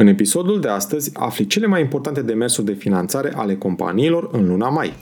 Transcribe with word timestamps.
În 0.00 0.06
episodul 0.06 0.60
de 0.60 0.68
astăzi 0.68 1.10
afli 1.14 1.46
cele 1.46 1.66
mai 1.66 1.80
importante 1.80 2.22
demersuri 2.22 2.66
de 2.66 2.72
finanțare 2.72 3.32
ale 3.34 3.56
companiilor 3.56 4.28
în 4.32 4.48
luna 4.48 4.68
mai. 4.68 4.92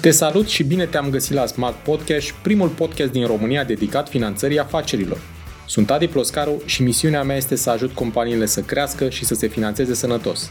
Te 0.00 0.10
salut 0.10 0.46
și 0.46 0.62
bine 0.62 0.84
te-am 0.84 1.10
găsit 1.10 1.34
la 1.34 1.46
Smart 1.46 1.76
Podcast, 1.76 2.30
primul 2.30 2.68
podcast 2.68 3.12
din 3.12 3.26
România 3.26 3.64
dedicat 3.64 4.08
finanțării 4.08 4.58
afacerilor. 4.58 5.18
Sunt 5.66 5.90
Adi 5.90 6.08
Ploscaru 6.08 6.62
și 6.64 6.82
misiunea 6.82 7.22
mea 7.22 7.36
este 7.36 7.54
să 7.54 7.70
ajut 7.70 7.92
companiile 7.92 8.46
să 8.46 8.60
crească 8.60 9.08
și 9.08 9.24
să 9.24 9.34
se 9.34 9.46
finanțeze 9.46 9.94
sănătos. 9.94 10.50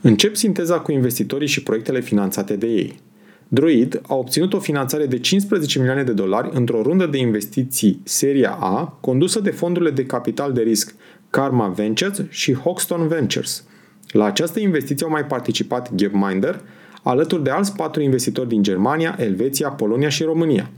Încep 0.00 0.36
sinteza 0.36 0.80
cu 0.80 0.92
investitorii 0.92 1.48
și 1.48 1.62
proiectele 1.62 2.00
finanțate 2.00 2.56
de 2.56 2.66
ei. 2.66 3.00
Druid 3.48 4.00
a 4.06 4.14
obținut 4.14 4.52
o 4.52 4.58
finanțare 4.58 5.06
de 5.06 5.18
15 5.18 5.78
milioane 5.78 6.02
de 6.02 6.12
dolari 6.12 6.50
într-o 6.52 6.82
rundă 6.82 7.06
de 7.06 7.18
investiții 7.18 8.00
Seria 8.04 8.50
A, 8.50 8.98
condusă 9.00 9.40
de 9.40 9.50
fondurile 9.50 9.90
de 9.90 10.06
capital 10.06 10.52
de 10.52 10.62
risc 10.62 10.94
Karma 11.30 11.68
Ventures 11.68 12.22
și 12.28 12.52
Hoxton 12.52 13.08
Ventures. 13.08 13.64
La 14.10 14.24
această 14.24 14.60
investiție 14.60 15.06
au 15.06 15.12
mai 15.12 15.24
participat 15.24 15.94
Gapminder, 15.94 16.60
alături 17.02 17.42
de 17.42 17.50
alți 17.50 17.76
patru 17.76 18.02
investitori 18.02 18.48
din 18.48 18.62
Germania, 18.62 19.16
Elveția, 19.18 19.68
Polonia 19.68 20.08
și 20.08 20.22
România. 20.22 20.70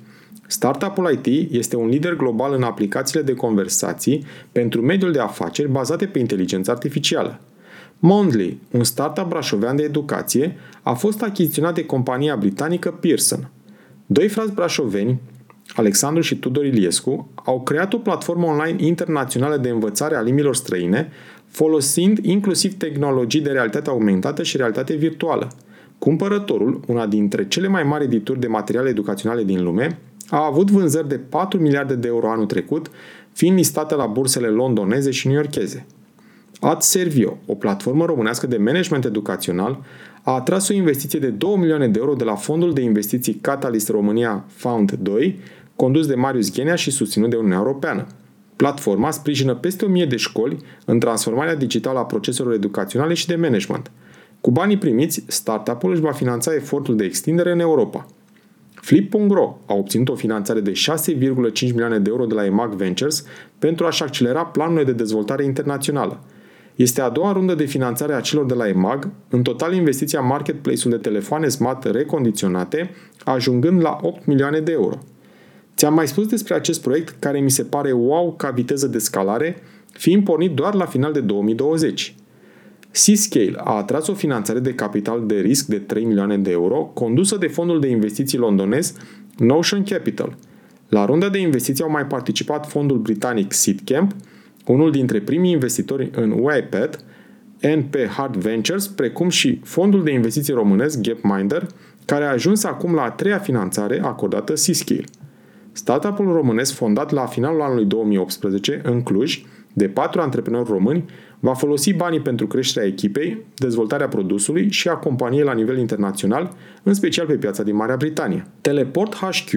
Startup-ul 0.47 1.19
IT 1.25 1.53
este 1.53 1.77
un 1.77 1.89
lider 1.89 2.15
global 2.15 2.55
în 2.55 2.63
aplicațiile 2.63 3.23
de 3.23 3.35
conversații 3.35 4.25
pentru 4.53 4.81
mediul 4.81 5.13
de 5.13 5.21
afaceri 5.21 5.71
bazate 5.71 6.07
pe 6.07 6.19
inteligență 6.19 6.71
artificială. 6.71 7.41
Mondley, 8.03 8.61
un 8.71 8.85
startup 8.85 9.29
brașovean 9.29 9.77
de 9.77 9.83
educație, 9.83 10.57
a 10.83 10.93
fost 10.93 11.23
achiziționat 11.23 11.75
de 11.75 11.87
compania 11.87 12.37
britanică 12.37 12.91
Pearson. 12.91 13.51
Doi 14.07 14.29
frați 14.29 14.53
brașoveni, 14.53 15.21
Alexandru 15.75 16.23
și 16.23 16.37
Tudor 16.37 16.65
Iliescu, 16.65 17.29
au 17.45 17.61
creat 17.61 17.93
o 17.93 17.99
platformă 17.99 18.47
online 18.47 18.85
internațională 18.85 19.57
de 19.57 19.69
învățare 19.69 20.17
a 20.17 20.21
limbilor 20.21 20.55
străine, 20.55 21.09
folosind 21.47 22.19
inclusiv 22.23 22.77
tehnologii 22.77 23.41
de 23.41 23.51
realitate 23.51 23.91
augmentată 23.91 24.43
și 24.43 24.57
realitate 24.57 24.95
virtuală. 24.95 25.49
Cumpărătorul, 25.99 26.81
una 26.87 27.07
dintre 27.07 27.49
cele 27.49 27.69
mai 27.69 27.83
mari 27.83 28.05
edituri 28.05 28.41
de 28.41 28.47
materiale 28.47 28.89
educaționale 28.89 29.45
din 29.45 29.63
lume, 29.63 29.99
a 30.29 30.47
avut 30.47 30.71
vânzări 30.71 31.09
de 31.09 31.19
4 31.19 31.61
miliarde 31.61 31.95
de 31.95 32.09
euro 32.09 32.31
anul 32.31 32.47
trecut, 32.47 32.91
fiind 33.33 33.57
listată 33.57 33.95
la 33.95 34.07
bursele 34.07 34.47
londoneze 34.47 35.11
și 35.11 35.27
newyorkeze. 35.27 35.87
AdServio, 36.61 37.39
o 37.47 37.55
platformă 37.55 38.05
românească 38.05 38.47
de 38.47 38.57
management 38.57 39.05
educațional, 39.05 39.83
a 40.23 40.33
atras 40.33 40.69
o 40.69 40.73
investiție 40.73 41.19
de 41.19 41.29
2 41.29 41.57
milioane 41.57 41.89
de 41.89 41.99
euro 41.99 42.15
de 42.15 42.25
la 42.25 42.35
fondul 42.35 42.73
de 42.73 42.81
investiții 42.81 43.35
Catalyst 43.35 43.89
România 43.89 44.45
Found 44.49 44.93
2, 44.93 45.39
condus 45.77 46.07
de 46.07 46.15
Marius 46.15 46.53
Ghenea 46.53 46.75
și 46.75 46.91
susținut 46.91 47.31
de 47.31 47.37
Uniunea 47.37 47.59
Europeană. 47.59 48.07
Platforma 48.57 49.11
sprijină 49.11 49.55
peste 49.55 49.85
1000 49.85 50.05
de 50.05 50.17
școli 50.17 50.57
în 50.85 50.99
transformarea 50.99 51.55
digitală 51.55 51.99
a 51.99 52.05
proceselor 52.05 52.53
educaționale 52.53 53.15
și 53.15 53.27
de 53.27 53.37
management. 53.37 53.91
Cu 54.41 54.51
banii 54.51 54.79
primiți, 54.79 55.25
startup-ul 55.27 55.91
își 55.91 56.01
va 56.01 56.13
finanța 56.13 56.55
efortul 56.55 56.97
de 56.97 57.05
extindere 57.05 57.53
în 57.53 57.61
Europa. 57.61 58.07
Flip.ro 58.75 59.59
a 59.67 59.75
obținut 59.75 60.09
o 60.09 60.15
finanțare 60.15 60.61
de 60.61 60.73
6,5 60.73 61.61
milioane 61.61 61.99
de 61.99 62.11
euro 62.11 62.25
de 62.25 62.35
la 62.35 62.45
EMAG 62.45 62.73
Ventures 62.75 63.25
pentru 63.59 63.87
a-și 63.87 64.03
accelera 64.03 64.45
planurile 64.45 64.85
de 64.85 64.93
dezvoltare 64.93 65.45
internațională– 65.45 66.21
este 66.83 67.01
a 67.01 67.09
doua 67.09 67.33
rundă 67.33 67.55
de 67.55 67.65
finanțare 67.65 68.15
a 68.15 68.21
celor 68.21 68.47
de 68.47 68.55
la 68.55 68.69
EMAG, 68.69 69.11
în 69.29 69.43
total 69.43 69.75
investiția 69.75 70.21
marketplace-ul 70.21 70.91
de 70.95 70.97
telefoane 71.01 71.49
smart 71.49 71.85
recondiționate, 71.85 72.91
ajungând 73.25 73.81
la 73.81 73.99
8 74.03 74.27
milioane 74.27 74.61
de 74.61 74.73
euro. 74.73 74.99
Ți-am 75.77 75.95
mai 75.95 76.09
spus 76.09 76.27
despre 76.27 76.55
acest 76.55 76.83
proiect 76.83 77.17
care 77.19 77.41
mi 77.41 77.51
se 77.51 77.63
pare 77.63 77.93
wow 77.93 78.35
ca 78.37 78.51
viteză 78.51 78.87
de 78.87 78.99
scalare, 78.99 79.63
fiind 79.93 80.25
pornit 80.25 80.51
doar 80.51 80.75
la 80.75 80.87
final 80.87 81.13
de 81.13 81.21
2020. 81.21 82.15
Seascale 82.91 83.55
a 83.57 83.77
atras 83.77 84.07
o 84.07 84.15
finanțare 84.15 84.59
de 84.59 84.75
capital 84.75 85.27
de 85.27 85.35
risc 85.35 85.67
de 85.67 85.79
3 85.79 86.05
milioane 86.05 86.39
de 86.39 86.51
euro, 86.51 86.91
condusă 86.95 87.37
de 87.37 87.47
fondul 87.47 87.81
de 87.81 87.89
investiții 87.89 88.39
londonez 88.39 88.95
Notion 89.37 89.83
Capital. 89.83 90.37
La 90.89 91.05
runda 91.05 91.29
de 91.29 91.39
investiții 91.39 91.85
au 91.85 91.91
mai 91.91 92.07
participat 92.07 92.69
fondul 92.69 92.99
britanic 92.99 93.53
Seedcamp, 93.53 94.15
unul 94.67 94.91
dintre 94.91 95.21
primii 95.21 95.51
investitori 95.51 96.11
în 96.15 96.31
UiPath, 96.31 96.99
NP 97.61 97.95
Hard 98.17 98.37
Ventures, 98.37 98.87
precum 98.87 99.29
și 99.29 99.61
fondul 99.65 100.05
de 100.05 100.13
investiții 100.13 100.55
românesc 100.55 101.01
Gapminder, 101.01 101.67
care 102.05 102.25
a 102.25 102.31
ajuns 102.31 102.65
acum 102.65 102.95
la 102.95 103.03
a 103.03 103.11
treia 103.11 103.39
finanțare 103.39 104.01
acordată 104.03 104.55
Seascale. 104.55 105.05
Startup-ul 105.73 106.33
românesc 106.33 106.75
fondat 106.75 107.11
la 107.11 107.27
finalul 107.27 107.61
anului 107.61 107.85
2018 107.85 108.81
în 108.85 109.03
Cluj, 109.03 109.45
de 109.73 109.89
patru 109.89 110.21
antreprenori 110.21 110.71
români, 110.71 111.05
va 111.41 111.55
folosi 111.55 111.93
banii 111.93 112.21
pentru 112.21 112.47
creșterea 112.47 112.89
echipei, 112.89 113.45
dezvoltarea 113.55 114.09
produsului 114.09 114.71
și 114.71 114.89
a 114.89 114.95
companiei 114.95 115.43
la 115.43 115.53
nivel 115.53 115.79
internațional, 115.79 116.57
în 116.83 116.95
special 116.95 117.27
pe 117.27 117.37
piața 117.37 117.63
din 117.63 117.77
Marea 117.77 117.97
Britanie. 117.97 118.47
Teleport 118.61 119.15
HQ 119.15 119.53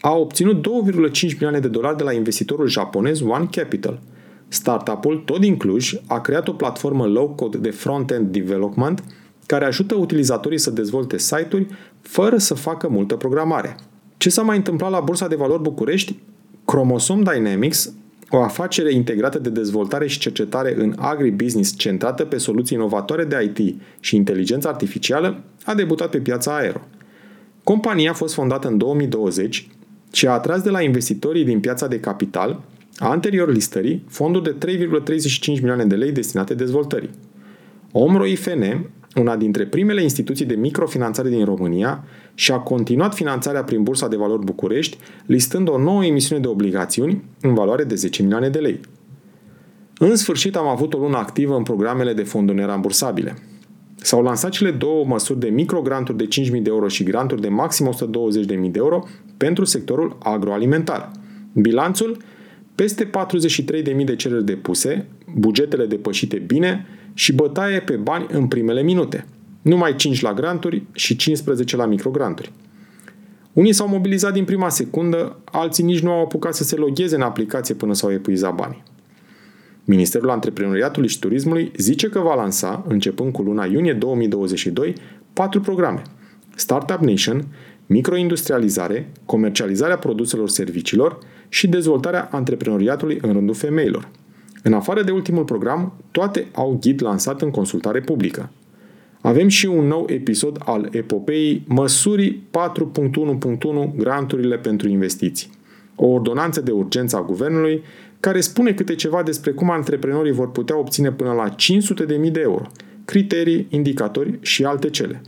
a 0.00 0.14
obținut 0.14 0.66
2,5 0.66 1.20
milioane 1.20 1.58
de 1.58 1.68
dolari 1.68 1.96
de 1.96 2.02
la 2.02 2.12
investitorul 2.12 2.66
japonez 2.66 3.20
One 3.20 3.48
Capital– 3.50 4.00
Startup-ul, 4.52 5.22
tot 5.24 5.40
din 5.40 5.56
Cluj, 5.56 5.94
a 6.06 6.20
creat 6.20 6.48
o 6.48 6.52
platformă 6.52 7.06
low-code 7.06 7.58
de 7.58 7.70
front-end 7.70 8.32
development 8.32 9.04
care 9.46 9.64
ajută 9.64 9.94
utilizatorii 9.94 10.58
să 10.58 10.70
dezvolte 10.70 11.18
site-uri 11.18 11.66
fără 12.00 12.36
să 12.36 12.54
facă 12.54 12.88
multă 12.88 13.16
programare. 13.16 13.76
Ce 14.16 14.30
s-a 14.30 14.42
mai 14.42 14.56
întâmplat 14.56 14.90
la 14.90 15.00
Bursa 15.00 15.28
de 15.28 15.34
Valori 15.34 15.62
București? 15.62 16.16
Chromosom 16.64 17.22
Dynamics, 17.22 17.92
o 18.30 18.42
afacere 18.42 18.92
integrată 18.92 19.38
de 19.38 19.50
dezvoltare 19.50 20.06
și 20.06 20.18
cercetare 20.18 20.74
în 20.76 20.94
agribusiness 20.98 21.76
centrată 21.76 22.24
pe 22.24 22.36
soluții 22.36 22.76
inovatoare 22.76 23.24
de 23.24 23.52
IT 23.54 23.80
și 24.00 24.16
inteligență 24.16 24.68
artificială, 24.68 25.42
a 25.64 25.74
debutat 25.74 26.10
pe 26.10 26.18
piața 26.18 26.56
aero. 26.56 26.80
Compania 27.64 28.10
a 28.10 28.14
fost 28.14 28.34
fondată 28.34 28.68
în 28.68 28.78
2020 28.78 29.68
și 30.12 30.26
a 30.26 30.32
atras 30.32 30.62
de 30.62 30.70
la 30.70 30.82
investitorii 30.82 31.44
din 31.44 31.60
piața 31.60 31.86
de 31.86 32.00
capital 32.00 32.50
a 32.50 32.71
anterior 33.08 33.52
listării 33.52 34.04
fonduri 34.08 34.58
de 34.58 34.72
3,35 34.72 35.46
milioane 35.46 35.84
de 35.84 35.94
lei 35.94 36.12
destinate 36.12 36.54
dezvoltării. 36.54 37.10
Omro 37.92 38.26
IFN, 38.26 38.86
una 39.16 39.36
dintre 39.36 39.66
primele 39.66 40.02
instituții 40.02 40.44
de 40.44 40.54
microfinanțare 40.54 41.28
din 41.28 41.44
România, 41.44 42.04
și-a 42.34 42.58
continuat 42.58 43.14
finanțarea 43.14 43.64
prin 43.64 43.82
Bursa 43.82 44.08
de 44.08 44.16
Valori 44.16 44.44
București, 44.44 44.98
listând 45.26 45.68
o 45.68 45.78
nouă 45.78 46.04
emisiune 46.04 46.40
de 46.40 46.48
obligațiuni 46.48 47.24
în 47.40 47.54
valoare 47.54 47.84
de 47.84 47.94
10 47.94 48.22
milioane 48.22 48.48
de 48.48 48.58
lei. 48.58 48.80
În 49.98 50.16
sfârșit 50.16 50.56
am 50.56 50.66
avut 50.66 50.94
o 50.94 50.98
lună 50.98 51.16
activă 51.16 51.56
în 51.56 51.62
programele 51.62 52.12
de 52.12 52.22
fonduri 52.22 52.58
nerambursabile. 52.58 53.36
S-au 53.96 54.22
lansat 54.22 54.50
cele 54.50 54.70
două 54.70 55.04
măsuri 55.04 55.38
de 55.38 55.48
microgranturi 55.48 56.18
de 56.18 56.28
5.000 56.28 56.50
de 56.50 56.70
euro 56.70 56.88
și 56.88 57.04
granturi 57.04 57.40
de 57.40 57.48
maxim 57.48 57.92
120.000 57.92 58.46
de 58.46 58.70
euro 58.74 59.04
pentru 59.36 59.64
sectorul 59.64 60.16
agroalimentar. 60.22 61.10
Bilanțul 61.52 62.16
peste 62.74 63.10
43.000 63.94 64.04
de 64.04 64.16
cereri 64.16 64.44
depuse, 64.44 65.06
bugetele 65.34 65.86
depășite 65.86 66.36
bine 66.36 66.86
și 67.14 67.32
bătaie 67.32 67.80
pe 67.80 67.96
bani 67.96 68.26
în 68.30 68.46
primele 68.46 68.82
minute. 68.82 69.26
Numai 69.62 69.96
5 69.96 70.20
la 70.20 70.32
granturi 70.32 70.82
și 70.92 71.16
15 71.16 71.76
la 71.76 71.86
microgranturi. 71.86 72.52
Unii 73.52 73.72
s-au 73.72 73.88
mobilizat 73.88 74.32
din 74.32 74.44
prima 74.44 74.68
secundă, 74.68 75.36
alții 75.44 75.84
nici 75.84 76.00
nu 76.00 76.10
au 76.10 76.20
apucat 76.20 76.54
să 76.54 76.64
se 76.64 76.76
logheze 76.76 77.14
în 77.14 77.22
aplicație 77.22 77.74
până 77.74 77.94
s-au 77.94 78.12
epuizat 78.12 78.54
banii. 78.54 78.82
Ministerul 79.84 80.30
Antreprenoriatului 80.30 81.08
și 81.08 81.18
Turismului 81.18 81.72
zice 81.76 82.08
că 82.08 82.18
va 82.18 82.34
lansa, 82.34 82.84
începând 82.88 83.32
cu 83.32 83.42
luna 83.42 83.64
iunie 83.64 83.92
2022, 83.92 84.94
patru 85.32 85.60
programe. 85.60 86.02
Startup 86.54 86.98
Nation, 86.98 87.46
microindustrializare, 87.86 89.12
comercializarea 89.24 89.98
produselor 89.98 90.48
serviciilor 90.48 91.18
și 91.52 91.68
dezvoltarea 91.68 92.28
antreprenoriatului 92.30 93.18
în 93.22 93.32
rândul 93.32 93.54
femeilor. 93.54 94.08
În 94.62 94.72
afară 94.72 95.02
de 95.02 95.10
ultimul 95.10 95.44
program, 95.44 95.92
toate 96.10 96.46
au 96.54 96.78
ghid 96.80 97.02
lansat 97.02 97.42
în 97.42 97.50
consultare 97.50 98.00
publică. 98.00 98.50
Avem 99.20 99.48
și 99.48 99.66
un 99.66 99.86
nou 99.86 100.06
episod 100.08 100.58
al 100.64 100.88
epopeii 100.92 101.64
Măsuri 101.68 102.38
4.1.1 102.38 103.96
Granturile 103.96 104.58
pentru 104.58 104.88
investiții. 104.88 105.50
O 105.96 106.06
ordonanță 106.06 106.60
de 106.60 106.70
urgență 106.70 107.16
a 107.16 107.22
guvernului 107.22 107.82
care 108.20 108.40
spune 108.40 108.72
câte 108.72 108.94
ceva 108.94 109.22
despre 109.22 109.50
cum 109.50 109.70
antreprenorii 109.70 110.32
vor 110.32 110.50
putea 110.50 110.78
obține 110.78 111.12
până 111.12 111.32
la 111.32 111.54
500.000 112.24 112.32
de 112.32 112.40
euro, 112.40 112.66
criterii, 113.04 113.66
indicatori 113.70 114.38
și 114.40 114.64
alte 114.64 114.90
cele. 114.90 115.22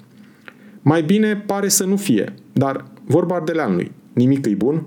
Mai 0.82 1.02
bine 1.02 1.36
pare 1.36 1.68
să 1.68 1.84
nu 1.84 1.96
fie, 1.96 2.34
dar 2.52 2.84
vorba 3.04 3.34
ardeleanului, 3.34 3.92
nimic 4.12 4.46
îi 4.46 4.54
bun? 4.54 4.86